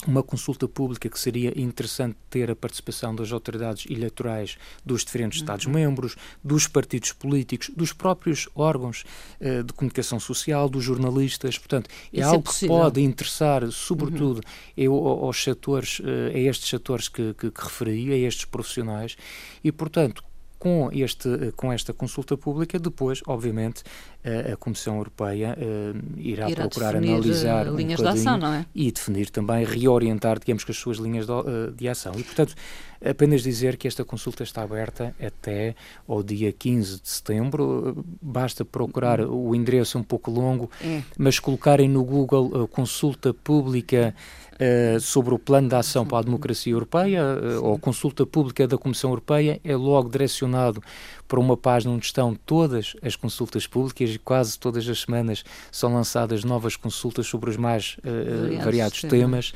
uma 0.09 0.23
consulta 0.23 0.67
pública 0.67 1.09
que 1.09 1.19
seria 1.19 1.53
interessante 1.59 2.17
ter 2.29 2.49
a 2.51 2.55
participação 2.55 3.15
das 3.15 3.31
autoridades 3.31 3.85
eleitorais 3.89 4.57
dos 4.85 5.03
diferentes 5.03 5.39
uhum. 5.39 5.43
Estados-membros, 5.43 6.15
dos 6.43 6.67
partidos 6.67 7.11
políticos, 7.11 7.69
dos 7.75 7.93
próprios 7.93 8.47
órgãos 8.55 9.03
uh, 9.41 9.63
de 9.63 9.73
comunicação 9.73 10.19
social, 10.19 10.69
dos 10.69 10.83
jornalistas. 10.83 11.57
Portanto, 11.57 11.89
é 12.11 12.19
Isso 12.19 12.21
é 12.21 12.23
algo 12.23 12.49
é 12.49 12.53
que 12.53 12.67
pode 12.67 13.01
interessar, 13.01 13.69
sobretudo, 13.71 14.41
uhum. 14.77 14.93
aos 14.93 15.43
setores, 15.43 15.99
uh, 15.99 16.33
a 16.33 16.39
estes 16.39 16.69
setores 16.69 17.07
que, 17.07 17.33
que, 17.33 17.51
que 17.51 17.61
referi, 17.63 18.11
a 18.11 18.17
estes 18.17 18.45
profissionais, 18.45 19.17
e, 19.63 19.71
portanto, 19.71 20.23
com, 20.57 20.89
este, 20.91 21.51
com 21.55 21.71
esta 21.71 21.93
consulta 21.93 22.37
pública, 22.37 22.79
depois, 22.79 23.21
obviamente, 23.27 23.83
a 24.51 24.55
Comissão 24.57 24.97
Europeia 24.97 25.55
uh, 25.55 26.19
irá, 26.19 26.49
irá, 26.49 26.61
procurar 26.63 26.95
analisar 26.95 27.67
linhas 27.67 27.99
um 27.99 28.03
de 28.03 28.09
ação, 28.09 28.37
não 28.37 28.53
é? 28.53 28.65
E 28.73 28.91
definir 28.91 29.29
também, 29.29 29.63
reorientar, 29.63 30.39
digamos 30.39 30.63
que 30.63 30.71
as 30.71 30.77
suas 30.77 30.97
linhas 30.97 31.27
de, 31.27 31.71
de, 31.75 31.87
ação. 31.87 32.13
E, 32.17 32.23
portanto, 32.23 32.55
apenas 33.03 33.43
dizer 33.43 33.77
que 33.77 33.87
esta 33.87 34.03
consulta 34.03 34.41
está 34.41 34.63
aberta 34.63 35.15
até 35.21 35.75
ao 36.07 36.23
dia 36.23 36.51
15 36.51 37.01
de 37.01 37.07
setembro. 37.09 38.03
Basta 38.19 38.65
procurar 38.65 39.21
uhum. 39.21 39.49
o 39.49 39.55
endereço 39.55 39.99
um 39.99 40.03
pouco 40.03 40.31
longo, 40.31 40.71
é. 40.81 41.03
mas 41.19 41.37
colocarem 41.37 41.87
no 41.87 42.03
Google 42.03 42.67
consulta 42.67 43.31
pública 43.31 44.15
Uh, 44.55 44.97
sobre 45.01 45.33
o 45.33 45.37
plano 45.37 45.67
de 45.67 45.75
ação 45.75 46.05
para 46.05 46.19
a 46.19 46.21
democracia 46.21 46.71
europeia, 46.71 47.21
uh, 47.21 47.61
ou 47.61 47.77
consulta 47.77 48.25
pública 48.25 48.65
da 48.65 48.77
Comissão 48.77 49.09
Europeia, 49.09 49.59
é 49.65 49.75
logo 49.75 50.07
direcionado 50.09 50.81
para 51.27 51.41
uma 51.41 51.57
página 51.57 51.93
onde 51.93 52.05
estão 52.05 52.33
todas 52.45 52.93
as 53.01 53.17
consultas 53.17 53.67
públicas 53.67 54.11
e 54.11 54.17
quase 54.17 54.57
todas 54.57 54.87
as 54.87 55.01
semanas 55.01 55.43
são 55.69 55.93
lançadas 55.93 56.45
novas 56.45 56.77
consultas 56.77 57.27
sobre 57.27 57.49
os 57.49 57.57
mais 57.57 57.97
uh, 57.99 58.63
variados 58.63 59.01
temas. 59.01 59.51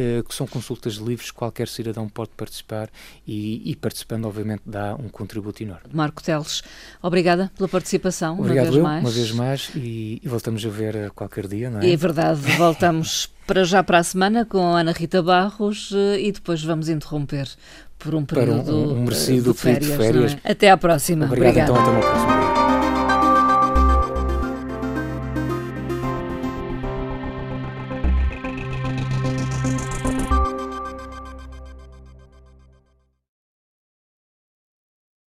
Uh, 0.00 0.22
que 0.22 0.34
são 0.34 0.46
consultas 0.46 0.94
livres, 0.94 1.30
qualquer 1.30 1.68
cidadão 1.68 2.08
pode 2.08 2.30
participar 2.36 2.88
e, 3.26 3.70
e, 3.70 3.76
participando, 3.76 4.24
obviamente, 4.24 4.62
dá 4.64 4.94
um 4.94 5.08
contributo 5.08 5.62
enorme. 5.62 5.90
Marco 5.92 6.22
Teles, 6.22 6.62
obrigada 7.02 7.50
pela 7.56 7.68
participação. 7.68 8.38
Obrigado 8.38 8.66
uma 8.66 8.70
vez 8.70 8.76
eu, 8.76 8.82
mais. 8.82 9.04
uma 9.04 9.10
vez 9.10 9.32
mais, 9.32 9.70
e, 9.74 10.20
e 10.24 10.28
voltamos 10.28 10.64
a 10.64 10.68
ver 10.68 11.10
qualquer 11.10 11.46
dia, 11.46 11.68
não 11.68 11.80
é? 11.80 11.90
É 11.90 11.96
verdade, 11.96 12.40
voltamos 12.56 13.28
para 13.46 13.64
já 13.64 13.82
para 13.82 13.98
a 13.98 14.02
semana 14.04 14.44
com 14.44 14.74
a 14.74 14.80
Ana 14.80 14.92
Rita 14.92 15.22
Barros 15.22 15.92
eh, 15.92 16.20
e 16.20 16.32
depois 16.32 16.62
vamos 16.62 16.88
interromper 16.88 17.48
por 17.98 18.14
um 18.14 18.24
período 18.24 18.64
para 18.64 18.72
um, 18.72 18.92
um 18.92 19.02
merecido 19.02 19.52
de 19.52 19.58
férias. 19.58 19.90
De 19.90 19.96
férias. 19.96 20.36
É? 20.44 20.52
Até 20.52 20.70
à 20.70 20.76
próxima. 20.76 21.26
Obrigado, 21.26 21.70
Obrigada. 21.70 21.72
então 21.72 21.82
até 21.82 21.90
uma 21.90 22.00
próxima. 22.00 22.39